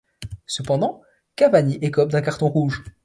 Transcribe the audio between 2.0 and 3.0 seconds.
d'un carton rouge.